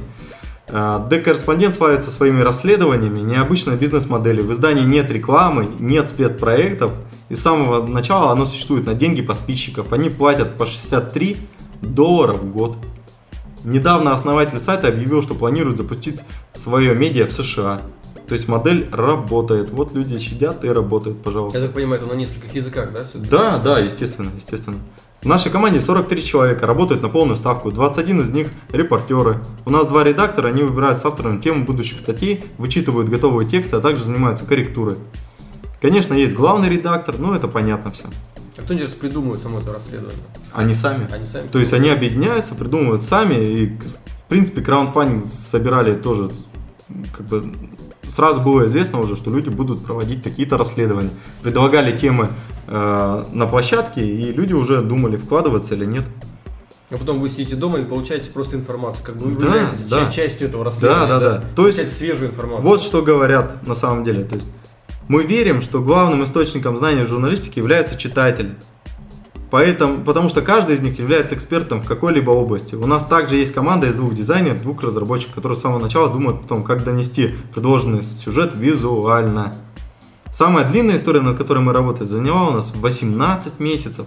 Д-корреспондент 0.72 1.76
славится 1.76 2.12
своими 2.12 2.42
расследованиями, 2.42 3.20
необычной 3.20 3.76
бизнес-модели. 3.76 4.42
В 4.42 4.54
издании 4.54 4.84
нет 4.84 5.10
рекламы, 5.10 5.68
нет 5.80 6.10
спецпроектов. 6.10 6.92
И 7.30 7.36
с 7.36 7.42
самого 7.42 7.86
начала 7.86 8.32
оно 8.32 8.46
существует 8.46 8.86
на 8.86 8.94
деньги 8.94 9.22
подписчиков. 9.22 9.92
Они 9.94 10.10
платят 10.10 10.58
по 10.58 10.66
63 10.66 11.38
доллара 11.82 12.34
в 12.34 12.46
год. 12.52 12.78
Недавно 13.64 14.14
основатель 14.14 14.60
сайта 14.60 14.88
объявил, 14.88 15.22
что 15.22 15.36
планирует 15.36 15.78
запустить 15.78 16.22
свое 16.54 16.96
медиа 16.96 17.26
в 17.26 17.32
США. 17.34 17.82
То 18.30 18.36
есть 18.36 18.48
модель 18.48 18.88
работает. 18.92 19.72
Вот 19.72 19.92
люди 19.92 20.18
сидят 20.18 20.64
и 20.64 20.70
работают, 20.70 21.20
пожалуйста. 21.24 21.58
Я 21.58 21.66
так 21.66 21.74
понимаю, 21.74 22.00
это 22.00 22.08
на 22.08 22.16
нескольких 22.16 22.54
языках, 22.54 22.92
да? 22.94 23.02
Да, 23.16 23.58
да, 23.58 23.80
естественно, 23.80 24.30
естественно. 24.36 24.78
В 25.24 25.26
нашей 25.26 25.52
команде 25.52 25.82
43 25.82 26.24
человека, 26.24 26.68
работают 26.68 27.02
на 27.02 27.10
полную 27.10 27.38
ставку, 27.38 27.72
21 27.72 28.22
из 28.22 28.30
них 28.30 28.50
репортеры. 28.72 29.42
У 29.66 29.72
нас 29.72 29.88
два 29.88 30.04
редактора, 30.04 30.50
они 30.50 30.62
выбирают 30.62 31.00
с 31.00 31.06
автором 31.06 31.42
тему 31.42 31.66
будущих 31.66 32.00
статей, 32.00 32.44
вычитывают 32.60 33.10
готовые 33.10 33.50
тексты, 33.50 33.78
а 33.78 33.80
также 33.80 34.04
занимаются 34.04 34.46
корректурой. 34.46 34.98
Конечно, 35.82 36.14
есть 36.14 36.36
главный 36.36 36.70
редактор, 36.70 37.18
но 37.18 37.36
это 37.36 37.48
понятно 37.48 37.90
все. 37.90 38.06
А 38.58 38.62
кто 38.62 38.76
интересно 38.76 39.00
придумывает 39.00 39.42
само 39.42 39.60
это 39.60 39.74
расследование? 39.74 40.22
Они 40.54 40.76
сами. 40.76 41.12
Они 41.12 41.26
сами. 41.26 41.48
То 41.48 41.58
есть 41.58 41.74
они 41.74 41.90
объединяются, 41.90 42.54
придумывают 42.54 43.02
сами, 43.02 43.34
и 43.34 43.66
в 43.66 44.30
принципе 44.30 44.62
краундфандинг 44.62 45.26
собирали 45.26 45.96
тоже 45.96 46.30
как 47.12 47.26
бы 47.26 47.44
сразу 48.10 48.42
было 48.42 48.66
известно 48.66 49.00
уже, 49.00 49.16
что 49.16 49.32
люди 49.32 49.50
будут 49.50 49.84
проводить 49.84 50.24
какие-то 50.24 50.58
расследования. 50.58 51.12
Предлагали 51.42 51.96
темы 51.96 52.30
э, 52.68 53.24
на 53.32 53.48
площадке, 53.48 54.06
и 54.06 54.32
люди 54.34 54.54
уже 54.54 54.82
думали, 54.82 55.16
вкладываться 55.18 55.76
или 55.76 55.86
нет. 55.86 56.06
А 56.92 56.98
потом 56.98 57.20
вы 57.20 57.30
сидите 57.30 57.56
дома 57.56 57.80
и 57.80 57.84
получаете 57.84 58.32
просто 58.32 58.56
информацию, 58.58 59.06
как 59.06 59.18
бы 59.18 59.26
вы 59.26 59.36
да, 59.36 59.46
являетесь 59.48 59.84
да. 59.86 60.12
частью 60.12 60.48
этого 60.48 60.66
расследования. 60.66 61.08
Да, 61.08 61.20
да, 61.20 61.30
да. 61.40 61.44
То 61.56 61.68
есть 61.68 61.96
свежую 61.96 62.32
информацию. 62.32 62.68
Вот 62.68 62.82
что 62.82 63.04
говорят 63.04 63.66
на 63.68 63.76
самом 63.76 64.04
деле. 64.04 64.24
То 64.24 64.36
есть 64.36 64.50
мы 65.08 65.24
верим, 65.24 65.62
что 65.62 65.82
главным 65.82 66.24
источником 66.24 66.78
знаний 66.78 67.04
журналистики 67.06 67.60
является 67.60 67.96
читатель. 67.96 68.56
Поэтому, 69.52 70.04
потому 70.04 70.30
что 70.30 70.42
каждый 70.42 70.76
из 70.76 70.82
них 70.82 71.00
является 71.00 71.34
экспертом 71.36 71.82
в 71.82 71.86
какой-либо 71.86 72.30
области. 72.30 72.76
У 72.76 72.86
нас 72.86 73.04
также 73.04 73.36
есть 73.36 73.54
команда 73.54 73.88
из 73.88 73.96
двух 73.96 74.14
дизайнеров, 74.14 74.62
двух 74.62 74.84
разработчиков, 74.84 75.36
которые 75.36 75.58
с 75.58 75.62
самого 75.62 75.80
начала 75.80 76.10
думают 76.10 76.46
о 76.46 76.48
том, 76.48 76.64
как 76.64 76.84
донести 76.84 77.34
предложенный 77.54 78.04
сюжет 78.04 78.54
визуально. 78.56 79.56
Самая 80.32 80.68
длинная 80.68 80.98
история, 80.98 81.22
над 81.22 81.38
которой 81.38 81.60
мы 81.60 81.74
работали, 81.74 82.08
заняла 82.08 82.50
у 82.50 82.52
нас 82.52 82.72
18 82.76 83.60
месяцев. 83.60 84.06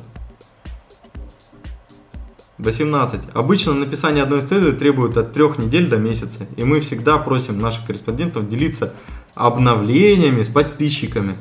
18. 2.58 3.22
Обычно 3.34 3.75
написание 3.75 4.22
одной 4.22 4.38
истории 4.38 4.70
требует 4.70 5.16
от 5.16 5.32
трех 5.32 5.58
недель 5.58 5.88
до 5.88 5.96
месяца. 5.96 6.46
И 6.56 6.62
мы 6.62 6.80
всегда 6.80 7.18
просим 7.18 7.58
наших 7.58 7.87
корреспондентов 7.87 8.49
делиться 8.49 8.94
обновлениями 9.34 10.44
с 10.44 10.49
подписчиками. 10.49 11.34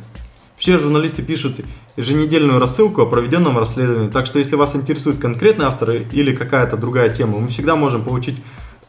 Все 0.61 0.77
журналисты 0.77 1.23
пишут 1.23 1.61
еженедельную 1.97 2.59
рассылку 2.59 3.01
о 3.01 3.07
проведенном 3.07 3.57
расследовании, 3.57 4.11
так 4.11 4.27
что 4.27 4.37
если 4.37 4.55
вас 4.55 4.75
интересует 4.75 5.17
конкретный 5.17 5.65
автор 5.65 5.89
или 5.89 6.35
какая-то 6.35 6.77
другая 6.77 7.09
тема, 7.09 7.39
мы 7.39 7.47
всегда 7.47 7.75
можем 7.75 8.03
получить 8.03 8.35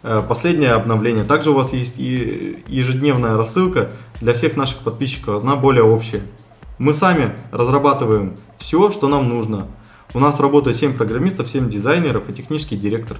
э, 0.02 0.22
последнее 0.28 0.72
обновление. 0.72 1.24
Также 1.24 1.50
у 1.50 1.54
вас 1.54 1.72
есть 1.72 1.94
и 1.96 2.62
ежедневная 2.68 3.38
рассылка 3.38 3.88
для 4.20 4.34
всех 4.34 4.58
наших 4.58 4.80
подписчиков, 4.80 5.42
она 5.42 5.56
более 5.56 5.82
общая. 5.82 6.20
Мы 6.76 6.92
сами 6.92 7.32
разрабатываем 7.52 8.36
все, 8.58 8.92
что 8.92 9.08
нам 9.08 9.30
нужно. 9.30 9.66
У 10.12 10.18
нас 10.18 10.40
работает 10.40 10.76
7 10.76 10.92
программистов, 10.92 11.48
7 11.48 11.70
дизайнеров 11.70 12.28
и 12.28 12.34
технический 12.34 12.76
директор. 12.76 13.16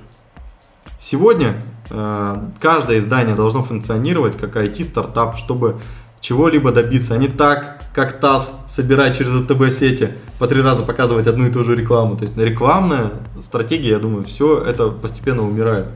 Сегодня 1.00 1.62
э, 1.88 2.48
каждое 2.60 2.98
издание 2.98 3.34
должно 3.34 3.62
функционировать 3.62 4.36
как 4.36 4.54
IT-стартап, 4.56 5.38
чтобы 5.38 5.80
чего-либо 6.20 6.70
добиться, 6.70 7.14
а 7.14 7.16
не 7.16 7.28
так, 7.28 7.81
как 7.94 8.20
ТАСС, 8.20 8.52
собирать 8.68 9.16
через 9.18 9.30
АТБ 9.34 9.70
сети, 9.70 10.12
по 10.38 10.46
три 10.46 10.60
раза 10.62 10.82
показывать 10.82 11.26
одну 11.26 11.46
и 11.46 11.50
ту 11.50 11.62
же 11.62 11.76
рекламу. 11.76 12.16
То 12.16 12.24
есть 12.24 12.36
рекламная 12.36 13.10
стратегия, 13.42 13.90
я 13.90 13.98
думаю, 13.98 14.24
все 14.24 14.58
это 14.58 14.88
постепенно 14.88 15.42
умирает. 15.46 15.88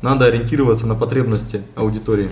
Надо 0.00 0.26
ориентироваться 0.26 0.86
на 0.86 0.94
потребности 0.94 1.62
аудитории. 1.76 2.30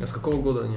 А 0.00 0.06
с 0.06 0.12
какого 0.12 0.36
года 0.40 0.64
они? 0.64 0.76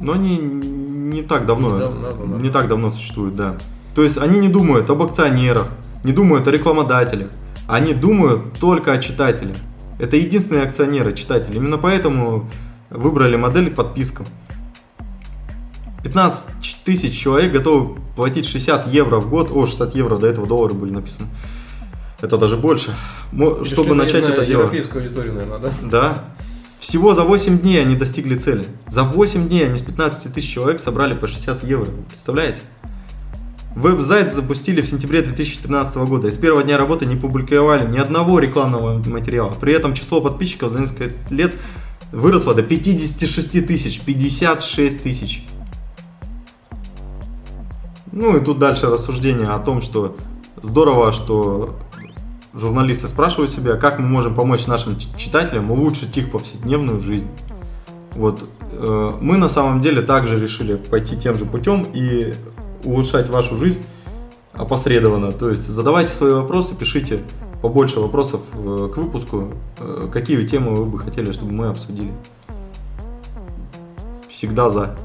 Но 0.00 0.12
они 0.12 0.38
не 0.38 1.22
так 1.22 1.46
давно, 1.46 1.72
Не 1.74 1.78
дав- 1.80 2.00
давно, 2.02 2.36
да. 2.36 2.42
не 2.42 2.50
так 2.50 2.68
давно 2.68 2.90
существуют, 2.90 3.34
да. 3.34 3.56
То 3.94 4.02
есть 4.02 4.16
они 4.18 4.38
не 4.38 4.48
думают 4.48 4.88
об 4.90 5.02
акционерах, 5.02 5.68
не 6.04 6.12
думают 6.12 6.46
о 6.46 6.50
рекламодателях, 6.50 7.30
они 7.66 7.94
думают 7.94 8.54
только 8.60 8.92
о 8.92 8.98
читателе. 8.98 9.56
Это 9.98 10.16
единственные 10.16 10.64
акционеры, 10.64 11.12
читатели. 11.12 11.56
Именно 11.56 11.78
поэтому 11.78 12.48
выбрали 12.90 13.36
модель 13.36 13.70
к 13.72 13.74
подпискам. 13.74 14.26
15 16.02 16.44
ч- 16.62 16.76
тысяч 16.84 17.18
человек 17.18 17.52
готовы 17.52 17.96
платить 18.16 18.46
60 18.46 18.86
евро 18.88 19.20
в 19.20 19.28
год, 19.28 19.50
о, 19.52 19.66
60 19.66 19.94
евро, 19.94 20.16
до 20.16 20.26
этого 20.26 20.46
доллары 20.46 20.74
были 20.74 20.90
написаны. 20.92 21.28
Это 22.20 22.36
даже 22.38 22.56
больше. 22.56 22.94
Мо- 23.32 23.64
Чтобы 23.64 23.94
на- 23.94 24.04
начать 24.04 24.22
на 24.24 24.28
это 24.32 24.46
делать. 24.46 24.66
европейскую 24.66 25.04
аудиторию, 25.04 25.34
наверное, 25.34 25.58
да? 25.58 25.70
Да. 25.82 26.24
Всего 26.78 27.14
за 27.14 27.22
8 27.24 27.58
дней 27.58 27.80
они 27.80 27.96
достигли 27.96 28.36
цели. 28.36 28.64
За 28.88 29.02
8 29.02 29.48
дней 29.48 29.66
они 29.66 29.78
с 29.78 29.82
15 29.82 30.32
тысяч 30.32 30.52
человек 30.52 30.80
собрали 30.80 31.14
по 31.14 31.26
60 31.26 31.64
евро. 31.64 31.86
Вы 31.90 32.02
представляете? 32.08 32.60
Веб-сайт 33.76 34.32
запустили 34.32 34.80
в 34.80 34.86
сентябре 34.88 35.22
2013 35.22 35.96
года. 36.06 36.28
И 36.28 36.30
с 36.32 36.36
первого 36.36 36.62
дня 36.64 36.78
работы 36.78 37.06
не 37.06 37.16
публиковали 37.16 37.88
ни 37.90 37.98
одного 37.98 38.38
рекламного 38.40 39.00
материала. 39.08 39.54
При 39.60 39.72
этом 39.72 39.94
число 39.94 40.20
подписчиков 40.20 40.72
за 40.72 40.80
несколько 40.80 41.12
лет 41.32 41.54
выросло 42.10 42.54
до 42.54 42.62
56 42.62 43.60
тысяч. 43.66 44.00
56 44.00 45.02
тысяч. 45.02 45.44
Ну 48.18 48.36
и 48.36 48.40
тут 48.40 48.58
дальше 48.58 48.86
рассуждение 48.86 49.46
о 49.46 49.60
том, 49.60 49.80
что 49.80 50.16
здорово, 50.60 51.12
что 51.12 51.76
журналисты 52.52 53.06
спрашивают 53.06 53.52
себя, 53.52 53.76
как 53.76 54.00
мы 54.00 54.08
можем 54.08 54.34
помочь 54.34 54.66
нашим 54.66 54.98
читателям 54.98 55.70
улучшить 55.70 56.16
их 56.16 56.32
повседневную 56.32 56.98
жизнь. 56.98 57.28
Вот 58.16 58.40
э, 58.72 59.12
мы 59.20 59.36
на 59.36 59.48
самом 59.48 59.82
деле 59.82 60.02
также 60.02 60.34
решили 60.34 60.74
пойти 60.74 61.16
тем 61.16 61.36
же 61.36 61.44
путем 61.44 61.86
и 61.94 62.34
улучшать 62.82 63.28
вашу 63.28 63.56
жизнь 63.56 63.84
опосредованно. 64.52 65.30
То 65.30 65.50
есть 65.50 65.68
задавайте 65.68 66.12
свои 66.12 66.32
вопросы, 66.32 66.74
пишите 66.74 67.20
побольше 67.62 68.00
вопросов 68.00 68.40
э, 68.52 68.88
к 68.92 68.96
выпуску, 68.96 69.52
э, 69.78 70.08
какие 70.12 70.44
темы 70.44 70.74
вы 70.74 70.86
бы 70.86 70.98
хотели, 70.98 71.30
чтобы 71.30 71.52
мы 71.52 71.68
обсудили. 71.68 72.10
Всегда 74.28 74.70
за. 74.70 74.98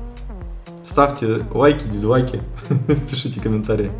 Ставьте 0.93 1.43
лайки, 1.49 1.87
дизлайки, 1.87 2.39
пишите 3.09 3.39
комментарии. 3.39 3.91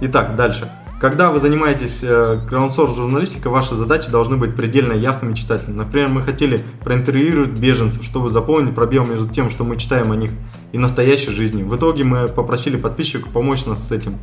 Итак, 0.00 0.36
дальше. 0.36 0.70
Когда 1.00 1.32
вы 1.32 1.40
занимаетесь 1.40 2.04
э, 2.04 2.38
краудсорс 2.48 2.94
журналистикой, 2.94 3.50
ваши 3.50 3.74
задачи 3.74 4.08
должны 4.08 4.36
быть 4.36 4.54
предельно 4.54 4.92
ясными 4.92 5.34
читателям. 5.34 5.78
Например, 5.78 6.10
мы 6.10 6.22
хотели 6.22 6.62
проинтервьюировать 6.84 7.58
беженцев, 7.58 8.04
чтобы 8.04 8.30
заполнить 8.30 8.72
пробел 8.76 9.04
между 9.04 9.28
тем, 9.28 9.50
что 9.50 9.64
мы 9.64 9.78
читаем 9.78 10.12
о 10.12 10.16
них, 10.16 10.30
и 10.70 10.78
настоящей 10.78 11.32
жизнью. 11.32 11.66
В 11.66 11.76
итоге 11.76 12.04
мы 12.04 12.28
попросили 12.28 12.76
подписчиков 12.76 13.32
помочь 13.32 13.64
нас 13.64 13.88
с 13.88 13.90
этим. 13.90 14.20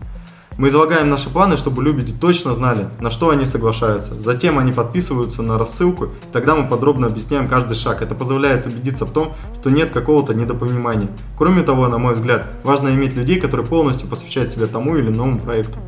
Мы 0.57 0.67
излагаем 0.67 1.09
наши 1.09 1.29
планы, 1.29 1.55
чтобы 1.55 1.81
люди 1.81 2.13
точно 2.13 2.53
знали, 2.53 2.89
на 2.99 3.09
что 3.09 3.29
они 3.29 3.45
соглашаются. 3.45 4.19
Затем 4.19 4.59
они 4.59 4.73
подписываются 4.73 5.41
на 5.41 5.57
рассылку, 5.57 6.05
и 6.05 6.09
тогда 6.33 6.55
мы 6.55 6.67
подробно 6.67 7.07
объясняем 7.07 7.47
каждый 7.47 7.75
шаг. 7.75 8.01
Это 8.01 8.15
позволяет 8.15 8.65
убедиться 8.65 9.05
в 9.05 9.11
том, 9.11 9.31
что 9.59 9.69
нет 9.69 9.91
какого-то 9.91 10.33
недопонимания. 10.33 11.09
Кроме 11.37 11.63
того, 11.63 11.87
на 11.87 11.97
мой 11.97 12.15
взгляд, 12.15 12.49
важно 12.63 12.89
иметь 12.89 13.15
людей, 13.15 13.39
которые 13.39 13.65
полностью 13.65 14.09
посвящают 14.09 14.51
себя 14.51 14.67
тому 14.67 14.97
или 14.97 15.07
иному 15.07 15.39
проекту. 15.39 15.79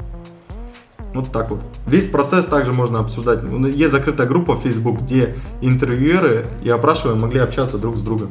Вот 1.13 1.31
так 1.31 1.51
вот. 1.51 1.59
Весь 1.85 2.07
процесс 2.07 2.45
также 2.45 2.73
можно 2.73 2.99
обсуждать. 2.99 3.41
Есть 3.75 3.91
закрытая 3.91 4.27
группа 4.27 4.55
в 4.55 4.61
Facebook, 4.61 5.01
где 5.01 5.35
интервьюеры 5.61 6.47
и 6.63 6.69
опрашиваемые 6.69 7.21
могли 7.21 7.39
общаться 7.39 7.77
друг 7.77 7.97
с 7.97 8.01
другом. 8.01 8.29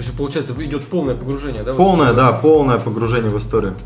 То 0.00 0.04
есть, 0.06 0.16
получается, 0.16 0.54
идет 0.64 0.86
полное 0.86 1.14
погружение, 1.14 1.62
да? 1.62 1.74
Полное, 1.74 2.14
да, 2.14 2.32
полное 2.32 2.78
погружение 2.78 3.30
в 3.30 3.36
историю. 3.36 3.76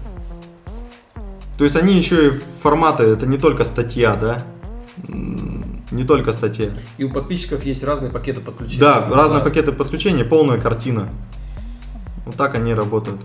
То 1.58 1.64
есть 1.64 1.74
они 1.74 1.94
еще 1.94 2.28
и 2.28 2.30
форматы, 2.62 3.02
это 3.02 3.26
не 3.26 3.36
только 3.36 3.64
статья, 3.64 4.14
да? 4.14 4.40
Не 5.08 6.04
только 6.04 6.32
статья. 6.32 6.70
И 6.98 7.04
у 7.04 7.12
подписчиков 7.12 7.64
есть 7.64 7.82
разные 7.82 8.12
пакеты 8.12 8.40
подключения. 8.42 8.80
Да, 8.80 9.10
разные 9.10 9.42
пакеты 9.42 9.72
подключения, 9.72 10.24
полная 10.24 10.60
картина. 10.60 11.08
Вот 12.26 12.36
так 12.36 12.54
они 12.54 12.74
работают. 12.74 13.20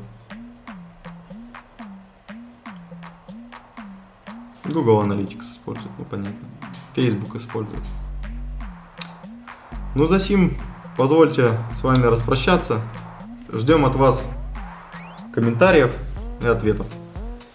Google 4.66 5.04
Analytics 5.04 5.42
использует, 5.42 5.92
ну 6.00 6.06
понятно. 6.06 6.48
Facebook 6.96 7.36
использует. 7.36 7.84
Ну, 9.94 10.08
за 10.08 10.18
сим 10.18 10.58
позвольте 11.00 11.58
с 11.74 11.82
вами 11.82 12.04
распрощаться. 12.08 12.82
Ждем 13.54 13.86
от 13.86 13.96
вас 13.96 14.30
комментариев 15.34 15.96
и 16.44 16.46
ответов. 16.46 16.88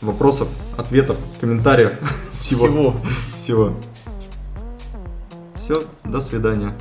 Вопросов, 0.00 0.48
ответов, 0.78 1.18
комментариев. 1.42 1.92
Всего. 2.40 2.66
Всего. 2.66 2.94
Всего. 3.37 3.74
Все, 5.57 5.85
до 6.04 6.22
свидания. 6.22 6.74